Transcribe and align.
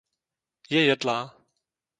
Je 0.69 0.77
jedlá. 0.85 1.19